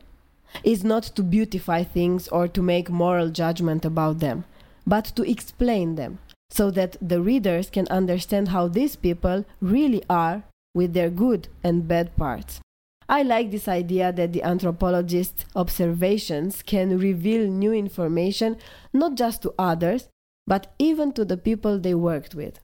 is 0.65 0.85
not 0.85 1.03
to 1.03 1.23
beautify 1.23 1.83
things 1.83 2.29
or 2.29 2.49
to 2.49 2.63
make 2.63 2.89
moral 2.89 3.29
judgment 3.29 3.85
about 3.85 4.21
them, 4.21 4.45
but 4.87 5.05
to 5.17 5.23
explain 5.29 5.95
them 5.95 6.19
so 6.51 6.71
that 6.71 6.97
the 7.01 7.21
readers 7.21 7.71
can 7.71 7.87
understand 7.89 8.49
how 8.49 8.69
these 8.69 8.97
people 8.97 9.45
really 9.61 10.03
are 10.11 10.45
with 10.75 10.93
their 10.93 11.11
good 11.11 11.49
and 11.65 11.89
bad 11.89 12.17
parts. 12.17 12.61
I 13.09 13.23
like 13.23 13.51
this 13.51 13.69
idea 13.69 14.13
that 14.13 14.33
the 14.33 14.43
anthropologist's 14.43 15.45
observations 15.55 16.63
can 16.63 16.99
reveal 16.99 17.47
new 17.47 17.73
information 17.73 18.57
not 18.93 19.15
just 19.17 19.43
to 19.43 19.55
others, 19.59 20.09
but 20.47 20.73
even 20.79 21.13
to 21.13 21.25
the 21.25 21.37
people 21.37 21.79
they 21.79 21.95
worked 21.95 22.35
with. 22.35 22.59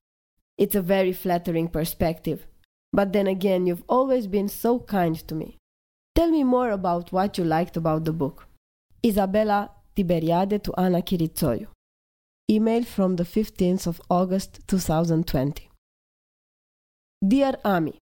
It's 0.56 0.74
a 0.74 0.82
very 0.82 1.12
flattering 1.12 1.68
perspective. 1.68 2.46
But 2.92 3.12
then 3.12 3.26
again, 3.26 3.66
you've 3.66 3.84
always 3.88 4.26
been 4.26 4.48
so 4.48 4.80
kind 4.80 5.16
to 5.28 5.34
me. 5.34 5.56
Tell 6.14 6.30
me 6.30 6.42
more 6.44 6.70
about 6.70 7.12
what 7.12 7.38
you 7.38 7.44
liked 7.44 7.76
about 7.76 8.04
the 8.04 8.12
book. 8.12 8.46
Izabela 9.04 9.70
Tiberiade 9.94 10.62
to 10.62 10.72
Ana 10.76 11.02
Chirițoiu. 11.02 11.66
Email 12.50 12.82
from 12.82 13.16
the 13.16 13.24
15th 13.24 13.86
of 13.86 14.00
August 14.08 14.60
2020. 14.68 15.68
Dear 17.26 17.52
Ami, 17.62 17.98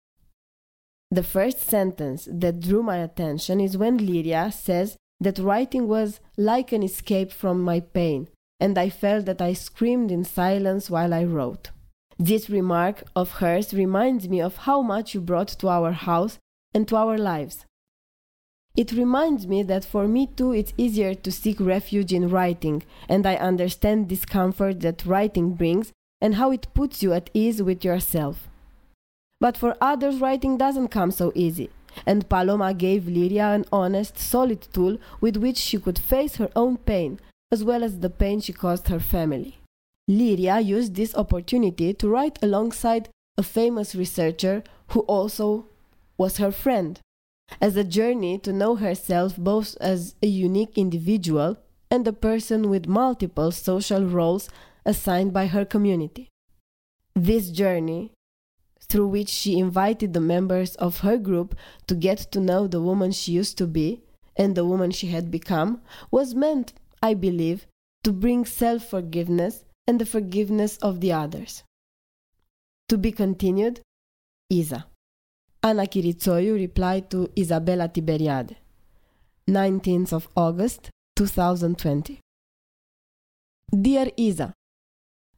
the 1.10 1.24
first 1.24 1.62
sentence 1.62 2.28
that 2.30 2.60
drew 2.60 2.80
my 2.80 2.98
attention 2.98 3.60
is 3.60 3.76
when 3.76 3.98
Liria 3.98 4.52
says 4.52 4.96
that 5.18 5.40
writing 5.40 5.88
was 5.88 6.20
like 6.36 6.70
an 6.70 6.84
escape 6.84 7.32
from 7.32 7.60
my 7.60 7.80
pain, 7.80 8.28
and 8.60 8.78
I 8.78 8.88
felt 8.88 9.24
that 9.24 9.42
I 9.42 9.52
screamed 9.52 10.12
in 10.12 10.22
silence 10.22 10.88
while 10.88 11.12
I 11.12 11.24
wrote. 11.24 11.70
This 12.16 12.48
remark 12.48 13.02
of 13.16 13.38
hers 13.40 13.74
reminds 13.74 14.28
me 14.28 14.40
of 14.40 14.58
how 14.58 14.80
much 14.80 15.12
you 15.12 15.20
brought 15.20 15.48
to 15.58 15.68
our 15.68 15.90
house 15.90 16.38
and 16.72 16.86
to 16.86 16.94
our 16.94 17.18
lives. 17.18 17.64
It 18.76 18.92
reminds 18.92 19.47
me 19.47 19.62
that 19.62 19.87
for 19.87 20.06
me 20.06 20.26
too 20.26 20.52
it's 20.52 20.75
easier 20.76 21.14
to 21.14 21.33
seek 21.33 21.59
refuge 21.59 22.12
in 22.12 22.28
writing, 22.28 22.83
and 23.09 23.26
I 23.26 23.37
understand 23.37 24.09
discomfort 24.09 24.80
that 24.80 25.06
writing 25.06 25.54
brings 25.54 25.92
and 26.21 26.35
how 26.35 26.50
it 26.50 26.73
puts 26.75 27.02
you 27.02 27.14
at 27.14 27.30
ease 27.33 27.62
with 27.62 27.85
yourself. 27.85 28.49
But 29.40 29.56
for 29.56 29.76
others, 29.80 30.21
writing 30.21 30.59
doesn't 30.59 30.88
come 30.88 31.11
so 31.11 31.33
easy, 31.35 31.71
and 32.06 32.28
Paloma 32.28 32.75
gave 32.75 33.04
Liria 33.04 33.54
an 33.54 33.64
honest, 33.73 34.18
solid 34.18 34.68
tool 34.73 34.99
with 35.21 35.37
which 35.37 35.56
she 35.56 35.78
could 35.78 35.99
face 35.99 36.37
her 36.37 36.50
own 36.54 36.76
pain, 36.76 37.18
as 37.50 37.64
well 37.64 37.83
as 37.83 38.00
the 38.00 38.11
pain 38.11 38.40
she 38.40 38.52
caused 38.52 38.88
her 38.88 39.00
family. 39.00 39.59
Liria 40.11 40.64
used 40.64 40.95
this 40.95 41.14
opportunity 41.14 41.95
to 41.95 42.09
write 42.09 42.38
alongside 42.42 43.09
a 43.38 43.42
famous 43.42 43.95
researcher 43.95 44.62
who 44.88 45.00
also 45.00 45.66
was 46.18 46.38
her 46.38 46.52
friend, 46.52 47.00
as 47.60 47.76
a 47.76 47.84
journey 47.84 48.38
to 48.38 48.52
know 48.52 48.76
herself 48.76 49.36
both 49.36 49.76
as 49.80 50.14
a 50.22 50.26
unique 50.26 50.76
individual 50.76 51.56
and 51.90 52.06
a 52.06 52.12
person 52.12 52.68
with 52.68 52.88
multiple 52.88 53.50
social 53.52 54.04
roles 54.04 54.48
assigned 54.84 55.32
by 55.32 55.46
her 55.46 55.64
community. 55.64 56.28
This 57.14 57.50
journey, 57.50 58.12
through 58.88 59.08
which 59.08 59.28
she 59.28 59.58
invited 59.58 60.12
the 60.12 60.20
members 60.20 60.74
of 60.76 61.00
her 61.00 61.16
group 61.16 61.56
to 61.86 61.94
get 61.94 62.18
to 62.32 62.40
know 62.40 62.66
the 62.66 62.80
woman 62.80 63.12
she 63.12 63.32
used 63.32 63.58
to 63.58 63.66
be 63.66 64.02
and 64.36 64.54
the 64.54 64.64
woman 64.64 64.90
she 64.90 65.08
had 65.08 65.30
become, 65.30 65.80
was 66.10 66.34
meant, 66.34 66.72
I 67.02 67.14
believe, 67.14 67.66
to 68.04 68.12
bring 68.12 68.44
self 68.44 68.84
forgiveness 68.84 69.64
and 69.86 69.98
the 69.98 70.06
forgiveness 70.06 70.76
of 70.78 71.00
the 71.00 71.12
others. 71.12 71.64
To 72.88 72.98
be 72.98 73.10
continued, 73.10 73.80
Isa. 74.50 74.86
Ana 75.66 75.85
Chirițoiu 75.85 76.54
replied 76.54 77.11
to 77.11 77.28
Izabela 77.35 77.88
Tiberiade, 77.88 78.54
19th 79.49 80.12
of 80.12 80.28
August 80.37 80.90
2020. 81.16 82.20
Dear 83.73 84.12
Isa, 84.16 84.52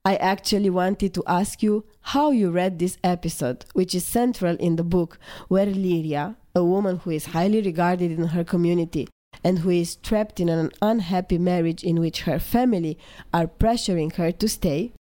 I 0.05 0.17
actually 0.17 0.69
wanted 0.69 1.15
to 1.15 1.23
ask 1.27 1.63
you 1.63 1.87
how 2.13 2.31
you 2.31 2.51
read 2.51 2.79
this 2.79 2.99
episode, 3.03 3.65
which 3.73 3.95
is 3.95 4.05
central 4.05 4.55
in 4.57 4.77
the 4.77 4.85
book, 4.85 5.19
where 5.49 5.65
Liria, 5.65 6.37
a 6.55 6.63
woman 6.63 6.99
who 6.99 7.11
is 7.11 7.33
highly 7.33 7.63
regarded 7.63 8.13
in 8.13 8.27
her 8.27 8.45
community 8.45 9.09
and 9.43 9.61
who 9.61 9.71
is 9.71 9.97
trapped 9.97 10.41
in 10.41 10.51
an 10.51 10.71
unhappy 10.83 11.39
marriage 11.39 11.83
in 11.83 12.01
which 12.01 12.25
her 12.29 12.39
family 12.39 12.99
are 13.33 13.47
pressuring 13.47 14.13
her 14.17 14.31
to 14.33 14.47
stay, 14.47 14.93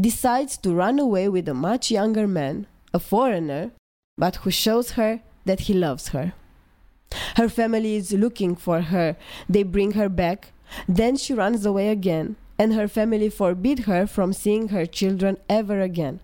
decides 0.00 0.56
to 0.58 0.72
run 0.72 1.00
away 1.00 1.28
with 1.28 1.48
a 1.48 1.54
much 1.68 1.90
younger 1.90 2.28
man, 2.28 2.68
a 2.94 3.00
foreigner, 3.00 3.72
but 4.18 4.36
who 4.36 4.50
shows 4.50 4.92
her 4.92 5.20
that 5.44 5.60
he 5.60 5.74
loves 5.74 6.08
her. 6.08 6.32
Her 7.36 7.48
family 7.48 7.96
is 7.96 8.12
looking 8.12 8.56
for 8.56 8.80
her. 8.80 9.16
They 9.48 9.62
bring 9.62 9.92
her 9.92 10.08
back. 10.08 10.52
Then 10.88 11.16
she 11.16 11.34
runs 11.34 11.64
away 11.64 11.88
again, 11.88 12.36
and 12.58 12.74
her 12.74 12.88
family 12.88 13.28
forbid 13.28 13.80
her 13.80 14.06
from 14.06 14.32
seeing 14.32 14.68
her 14.68 14.86
children 14.86 15.38
ever 15.48 15.80
again. 15.80 16.20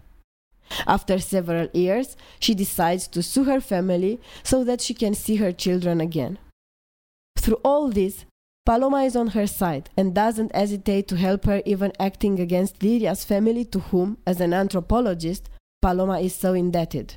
After 0.86 1.18
several 1.18 1.68
years, 1.72 2.16
she 2.40 2.54
decides 2.54 3.06
to 3.08 3.22
sue 3.22 3.44
her 3.44 3.60
family 3.60 4.20
so 4.42 4.64
that 4.64 4.80
she 4.80 4.94
can 4.94 5.14
see 5.14 5.36
her 5.36 5.52
children 5.52 6.00
again. 6.00 6.38
Through 7.38 7.60
all 7.64 7.90
this, 7.90 8.24
Paloma 8.64 9.02
is 9.02 9.16
on 9.16 9.28
her 9.28 9.46
side 9.46 9.90
and 9.96 10.14
doesn't 10.14 10.54
hesitate 10.54 11.08
to 11.08 11.16
help 11.16 11.44
her, 11.44 11.62
even 11.66 11.92
acting 11.98 12.38
against 12.40 12.78
Liria's 12.80 13.24
family, 13.24 13.64
to 13.66 13.80
whom, 13.80 14.18
as 14.26 14.40
an 14.40 14.54
anthropologist, 14.54 15.50
Paloma 15.82 16.20
is 16.20 16.34
so 16.34 16.54
indebted. 16.54 17.16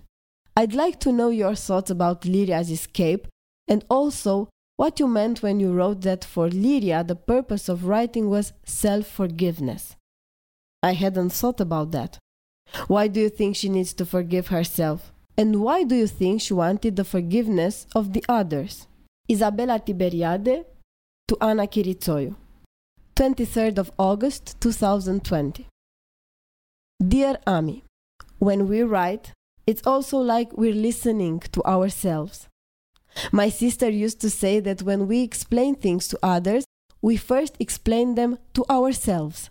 I'd 0.57 0.73
like 0.73 0.99
to 1.01 1.11
know 1.11 1.29
your 1.29 1.55
thoughts 1.55 1.91
about 1.91 2.21
Liria's 2.21 2.71
escape 2.71 3.27
and 3.67 3.83
also 3.89 4.49
what 4.77 4.99
you 4.99 5.07
meant 5.07 5.43
when 5.43 5.59
you 5.59 5.73
wrote 5.73 6.01
that 6.01 6.23
for 6.23 6.47
Liria 6.49 7.05
the 7.05 7.15
purpose 7.15 7.67
of 7.67 7.85
writing 7.85 8.29
was 8.29 8.53
self 8.63 9.05
forgiveness. 9.07 9.95
I 10.81 10.93
hadn't 10.93 11.31
thought 11.31 11.59
about 11.59 11.91
that. 11.91 12.19
Why 12.87 13.07
do 13.07 13.19
you 13.19 13.29
think 13.29 13.55
she 13.55 13.69
needs 13.69 13.93
to 13.95 14.05
forgive 14.05 14.47
herself? 14.47 15.11
And 15.37 15.61
why 15.61 15.83
do 15.83 15.95
you 15.95 16.07
think 16.07 16.41
she 16.41 16.53
wanted 16.53 16.95
the 16.95 17.03
forgiveness 17.03 17.85
of 17.93 18.13
the 18.13 18.23
others? 18.29 18.87
Izabela 19.29 19.83
Tiberiade 19.85 20.65
to 21.27 21.37
Ana 21.41 21.67
Chirițoiu. 21.67 22.35
23rd 23.15 23.77
of 23.77 23.91
August 23.97 24.59
2020. 24.61 25.67
Dear 27.05 27.37
Ami, 27.47 27.83
when 28.39 28.67
we 28.67 28.83
write, 28.83 29.31
it's 29.67 29.81
also 29.85 30.17
like 30.17 30.57
we're 30.57 30.73
listening 30.73 31.39
to 31.51 31.63
ourselves. 31.63 32.47
My 33.31 33.49
sister 33.49 33.89
used 33.89 34.19
to 34.21 34.29
say 34.29 34.59
that 34.59 34.83
when 34.83 35.07
we 35.07 35.21
explain 35.21 35.75
things 35.75 36.07
to 36.09 36.19
others, 36.21 36.65
we 37.01 37.17
first 37.17 37.55
explain 37.59 38.15
them 38.15 38.37
to 38.53 38.65
ourselves. 38.69 39.49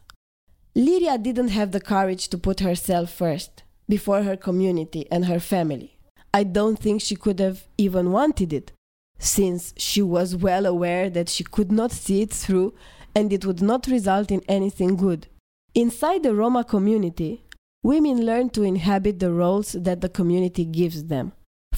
Liria 0.77 1.23
didn't 1.23 1.49
have 1.49 1.71
the 1.73 1.81
courage 1.81 2.29
to 2.29 2.39
put 2.39 2.61
herself 2.61 3.11
first, 3.11 3.63
before 3.89 4.23
her 4.23 4.37
community 4.37 5.07
and 5.11 5.27
her 5.27 5.41
family. 5.41 5.99
I 6.33 6.43
don't 6.43 6.79
think 6.79 7.01
she 7.01 7.17
could 7.17 7.39
have 7.39 7.65
even 7.79 8.11
wanted 8.11 8.53
it 8.53 8.73
since 9.19 9.73
she 9.77 10.03
was 10.03 10.35
well 10.35 10.67
aware 10.67 11.09
that 11.11 11.29
she 11.29 11.45
could 11.45 11.71
not 11.71 11.93
see 11.93 12.23
it 12.23 12.33
through 12.33 12.75
and 13.15 13.33
it 13.33 13.47
would 13.47 13.63
not 13.63 13.87
result 13.87 14.31
in 14.31 14.43
anything 14.49 14.97
good. 14.97 15.29
Inside 15.75 16.25
the 16.25 16.35
Roma 16.35 16.65
community, 16.65 17.45
women 17.85 18.27
learn 18.27 18.49
to 18.51 18.65
inhabit 18.65 19.21
the 19.21 19.33
roles 19.33 19.73
that 19.73 20.01
the 20.01 20.09
community 20.09 20.65
gives 20.65 21.05
them. 21.05 21.33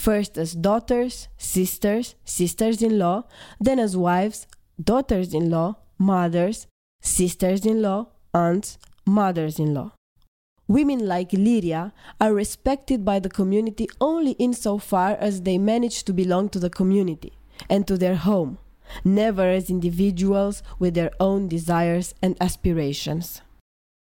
first 0.07 0.39
as 0.39 0.55
daughters, 0.55 1.27
sisters, 1.37 2.15
sisters 2.25 2.81
in 2.81 2.97
law, 2.97 3.25
then 3.59 3.79
as 3.81 3.97
wives, 3.97 4.47
daughters 4.81 5.35
in 5.35 5.51
law, 5.51 5.75
mothers, 5.99 6.69
sisters 7.01 7.67
in 7.67 7.83
law, 7.83 8.07
aunts, 8.33 8.79
mothers 9.05 9.59
in 9.59 9.75
law. 9.75 9.91
Women 10.69 11.01
like 11.09 11.31
Liria 11.31 11.93
are 12.21 12.33
respected 12.33 13.05
by 13.05 13.19
the 13.19 13.29
community 13.29 13.89
only 14.01 14.33
insofar 14.33 15.17
as 15.19 15.43
they 15.43 15.59
manage 15.59 16.05
to 16.05 16.13
belong 16.13 16.51
to 16.51 16.61
the 16.61 16.71
community 16.71 17.33
and 17.69 17.87
to 17.89 17.97
their 17.99 18.17
home, 18.17 18.59
never 19.05 19.49
as 19.59 19.71
individuals 19.71 20.63
with 20.79 20.95
their 20.95 21.11
own 21.19 21.49
desires 21.49 22.15
and 22.23 22.37
aspirations. 22.41 23.43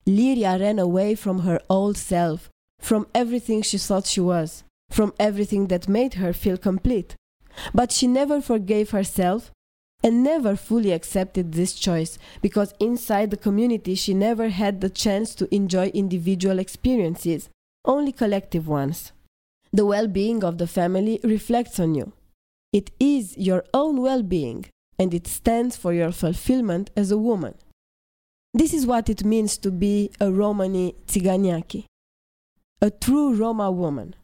Liria 0.08 0.60
ran 0.60 0.78
away 0.78 1.14
from 1.14 1.40
her 1.40 1.60
old 1.68 1.96
self, 1.96 2.48
from 2.78 3.08
everything 3.14 3.62
she 3.62 3.78
thought 3.78 4.06
she 4.06 4.20
was, 4.20 4.62
from 4.90 5.12
everything 5.18 5.66
that 5.66 5.88
made 5.88 6.14
her 6.14 6.32
feel 6.32 6.56
complete. 6.56 7.16
But 7.74 7.90
she 7.90 8.06
never 8.06 8.40
forgave 8.40 8.90
herself 8.90 9.50
and 10.04 10.22
never 10.22 10.54
fully 10.54 10.92
accepted 10.92 11.52
this 11.52 11.72
choice 11.72 12.18
because 12.40 12.74
inside 12.78 13.30
the 13.30 13.36
community 13.36 13.94
she 13.94 14.14
never 14.14 14.50
had 14.50 14.80
the 14.80 14.90
chance 14.90 15.34
to 15.34 15.52
enjoy 15.52 15.86
individual 15.88 16.58
experiences, 16.58 17.48
only 17.84 18.12
collective 18.12 18.68
ones. 18.68 19.12
The 19.72 19.86
well 19.86 20.06
being 20.06 20.44
of 20.44 20.58
the 20.58 20.66
family 20.68 21.18
reflects 21.24 21.80
on 21.80 21.94
you. 21.94 22.12
It 22.72 22.90
is 23.00 23.36
your 23.36 23.64
own 23.74 24.00
well 24.00 24.22
being, 24.22 24.66
and 24.98 25.12
it 25.12 25.26
stands 25.26 25.76
for 25.76 25.92
your 25.92 26.12
fulfillment 26.12 26.90
as 26.96 27.10
a 27.10 27.18
woman. 27.18 27.54
This 28.56 28.72
is 28.72 28.86
what 28.86 29.10
it 29.10 29.22
means 29.22 29.58
to 29.58 29.70
be 29.70 30.10
a 30.18 30.32
Romani 30.32 30.94
Tsiganiaki, 31.06 31.84
a 32.80 32.90
true 32.90 33.34
Roma 33.34 33.70
woman. 33.70 34.14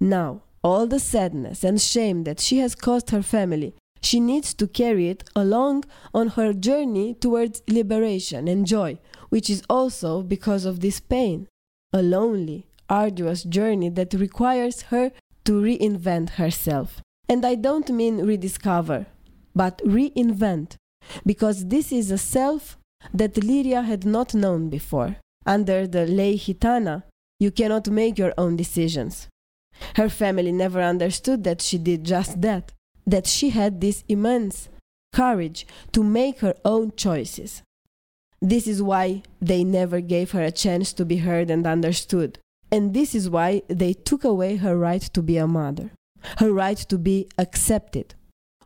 Now, 0.00 0.42
all 0.64 0.88
the 0.88 0.98
sadness 0.98 1.62
and 1.62 1.80
shame 1.80 2.24
that 2.24 2.40
she 2.40 2.58
has 2.58 2.74
caused 2.74 3.10
her 3.10 3.22
family, 3.22 3.76
she 4.02 4.18
needs 4.18 4.52
to 4.54 4.66
carry 4.66 5.08
it 5.08 5.22
along 5.36 5.84
on 6.12 6.30
her 6.30 6.52
journey 6.52 7.14
towards 7.14 7.62
liberation 7.68 8.48
and 8.48 8.66
joy, 8.66 8.98
which 9.28 9.48
is 9.48 9.62
also 9.70 10.22
because 10.22 10.64
of 10.64 10.80
this 10.80 10.98
pain, 10.98 11.46
a 11.92 12.02
lonely, 12.02 12.66
arduous 12.90 13.44
journey 13.44 13.90
that 13.90 14.12
requires 14.12 14.82
her 14.90 15.12
to 15.44 15.52
reinvent 15.52 16.30
herself. 16.30 17.00
And 17.28 17.46
I 17.46 17.54
don't 17.54 17.90
mean 17.90 18.26
rediscover, 18.26 19.06
but 19.54 19.78
reinvent, 19.84 20.74
because 21.24 21.66
this 21.66 21.92
is 21.92 22.10
a 22.10 22.18
self 22.18 22.76
that 23.12 23.34
Liria 23.34 23.84
had 23.84 24.04
not 24.04 24.34
known 24.34 24.68
before. 24.68 25.16
Under 25.46 25.86
the 25.86 26.06
ley 26.06 26.36
gitana, 26.36 27.04
you 27.40 27.50
cannot 27.50 27.88
make 27.88 28.18
your 28.18 28.34
own 28.36 28.56
decisions. 28.56 29.28
Her 29.96 30.08
family 30.08 30.52
never 30.52 30.82
understood 30.82 31.44
that 31.44 31.62
she 31.62 31.78
did 31.78 32.04
just 32.04 32.40
that, 32.42 32.72
that 33.06 33.26
she 33.26 33.50
had 33.50 33.80
this 33.80 34.04
immense 34.08 34.68
courage 35.12 35.66
to 35.92 36.02
make 36.02 36.40
her 36.40 36.54
own 36.64 36.92
choices. 36.96 37.62
This 38.40 38.66
is 38.66 38.82
why 38.82 39.22
they 39.40 39.64
never 39.64 40.00
gave 40.00 40.32
her 40.32 40.42
a 40.42 40.52
chance 40.52 40.92
to 40.94 41.04
be 41.04 41.18
heard 41.18 41.50
and 41.50 41.66
understood. 41.66 42.38
And 42.70 42.94
this 42.94 43.14
is 43.14 43.30
why 43.30 43.62
they 43.68 43.94
took 43.94 44.24
away 44.24 44.56
her 44.56 44.76
right 44.76 45.02
to 45.02 45.22
be 45.22 45.38
a 45.38 45.46
mother, 45.46 45.90
her 46.38 46.52
right 46.52 46.76
to 46.76 46.98
be 46.98 47.28
accepted. 47.38 48.14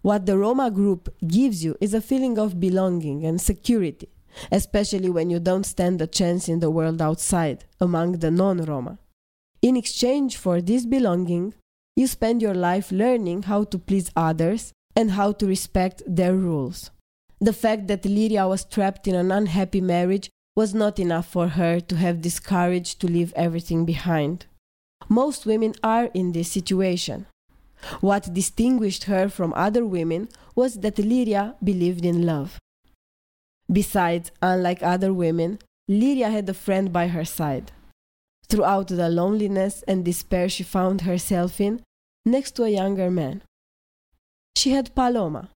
What 0.03 0.27
the 0.27 0.37
Roma 0.37 0.71
group 0.71 1.09
gives 1.27 1.65
you 1.65 1.77
is 1.81 1.95
a 1.95 2.01
feeling 2.01 2.39
of 2.39 2.59
belonging 2.59 3.25
and 3.25 3.41
security, 3.41 4.09
especially 4.51 5.11
when 5.11 5.31
you 5.31 5.39
don't 5.39 5.67
stand 5.67 6.01
a 6.01 6.07
chance 6.07 6.49
in 6.49 6.61
the 6.61 6.71
world 6.71 7.01
outside, 7.03 7.65
among 7.81 8.19
the 8.19 8.31
non 8.31 8.65
Roma. 8.65 8.99
In 9.61 9.77
exchange 9.77 10.37
for 10.37 10.61
this 10.61 10.87
belonging, 10.87 11.55
you 11.97 12.07
spend 12.07 12.43
your 12.43 12.55
life 12.55 12.91
learning 12.91 13.45
how 13.45 13.65
to 13.65 13.79
please 13.79 14.11
others 14.17 14.73
and 14.97 15.13
how 15.13 15.33
to 15.33 15.47
respect 15.47 16.03
their 16.07 16.35
rules. 16.35 16.91
The 17.41 17.53
fact 17.53 17.87
that 17.89 18.03
Liria 18.03 18.49
was 18.49 18.65
trapped 18.65 19.07
in 19.07 19.15
an 19.15 19.31
unhappy 19.33 19.81
marriage 19.81 20.31
was 20.55 20.75
not 20.75 20.99
enough 20.99 21.27
for 21.27 21.49
her 21.49 21.81
to 21.81 21.97
have 21.97 22.23
this 22.23 22.39
courage 22.39 22.97
to 22.99 23.07
leave 23.07 23.33
everything 23.35 23.85
behind. 23.85 24.47
Most 25.09 25.47
women 25.47 25.75
are 25.83 26.07
in 26.15 26.33
this 26.33 26.51
situation. 26.51 27.27
What 28.01 28.33
distinguished 28.33 29.05
her 29.05 29.29
from 29.29 29.53
other 29.55 29.85
women 29.85 30.29
was 30.55 30.75
that 30.81 30.97
Liria 30.97 31.55
believed 31.63 32.05
in 32.05 32.25
love. 32.25 32.59
Besides, 33.73 34.31
unlike 34.43 34.83
other 34.83 35.15
women, 35.15 35.59
Liria 35.91 36.31
had 36.31 36.49
a 36.49 36.55
friend 36.55 36.93
by 36.93 37.09
her 37.09 37.25
side 37.25 37.73
throughout 38.49 38.89
the 38.89 39.09
loneliness 39.09 39.83
and 39.89 40.05
despair 40.05 40.47
she 40.47 40.63
found 40.63 41.03
herself 41.03 41.59
in, 41.59 41.81
next 42.27 42.51
to 42.57 42.65
a 42.65 42.69
younger 42.69 43.11
man. 43.11 43.43
She 44.55 44.73
had 44.73 44.95
Paloma, 44.95 45.49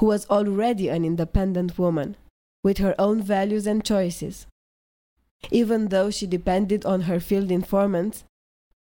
who 0.00 0.06
was 0.06 0.26
already 0.26 0.88
an 0.88 1.04
independent 1.04 1.78
woman, 1.78 2.16
with 2.64 2.78
her 2.78 2.96
own 2.98 3.22
values 3.22 3.66
and 3.66 3.84
choices. 3.84 4.48
Even 5.52 5.88
though 5.88 6.10
she 6.10 6.26
depended 6.26 6.84
on 6.84 7.02
her 7.02 7.20
field 7.20 7.52
informants, 7.52 8.24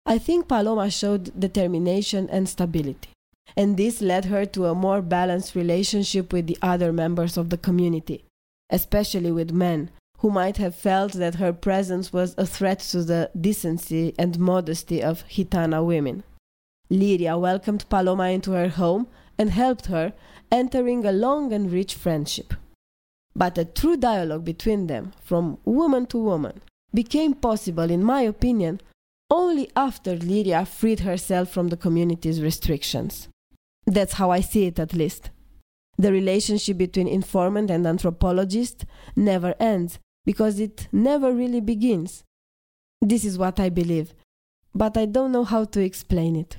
I 0.06 0.20
think 0.20 0.48
Paloma 0.48 0.92
showed 0.92 1.40
determination 1.40 2.30
and 2.30 2.48
stability, 2.48 3.10
and 3.58 3.78
this 3.78 4.00
led 4.00 4.26
her 4.26 4.46
to 4.46 4.68
a 4.68 4.76
more 4.76 5.02
balanced 5.02 5.56
relationship 5.56 6.32
with 6.32 6.46
the 6.46 6.58
other 6.62 6.94
members 6.94 7.36
of 7.36 7.50
the 7.50 7.58
community, 7.58 8.26
especially 8.70 9.32
with 9.32 9.52
men 9.52 9.90
who 10.20 10.30
might 10.30 10.58
have 10.58 10.74
felt 10.74 11.14
that 11.14 11.36
her 11.36 11.52
presence 11.52 12.14
was 12.14 12.34
a 12.38 12.46
threat 12.46 12.80
to 12.80 13.04
the 13.04 13.30
decency 13.40 14.14
and 14.18 14.40
modesty 14.40 15.04
of 15.04 15.26
Gitana 15.28 15.86
women. 15.86 16.24
Liria 16.90 17.40
welcomed 17.40 17.86
Paloma 17.90 18.30
into 18.30 18.52
her 18.52 18.70
home 18.70 19.08
and 19.38 19.50
helped 19.50 19.88
her, 19.88 20.14
entering 20.52 21.06
a 21.06 21.12
long 21.12 21.52
and 21.52 21.72
rich 21.72 21.96
friendship. 21.96 22.54
But 23.36 23.58
a 23.58 23.66
true 23.66 23.98
dialogue 23.98 24.46
between 24.46 24.88
them, 24.88 25.12
from 25.22 25.58
woman 25.66 26.06
to 26.08 26.18
woman, 26.18 26.62
became 26.94 27.34
possible, 27.34 27.90
in 27.90 28.04
my 28.04 28.22
opinion, 28.22 28.80
only 29.30 29.70
after 29.76 30.16
Liria 30.16 30.68
freed 30.68 31.00
herself 31.02 31.50
from 31.50 31.70
the 31.70 31.78
community's 31.78 32.42
restrictions. 32.42 33.28
That's 33.86 34.14
how 34.14 34.30
I 34.30 34.42
see 34.42 34.68
it, 34.68 34.80
at 34.80 34.94
least. 34.94 35.32
The 35.98 36.12
relationship 36.12 36.78
between 36.78 37.08
informant 37.08 37.70
and 37.70 37.86
anthropologist 37.86 38.86
never 39.16 39.54
ends 39.60 40.00
because 40.26 40.60
it 40.60 40.88
never 40.92 41.34
really 41.34 41.62
begins. 41.62 42.24
This 43.02 43.26
is 43.26 43.38
what 43.38 43.60
I 43.60 43.70
believe, 43.70 44.14
but 44.74 44.98
I 44.98 45.06
don't 45.06 45.32
know 45.32 45.44
how 45.44 45.66
to 45.66 45.82
explain 45.82 46.36
it. 46.36 46.58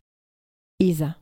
Isa. 0.79 1.17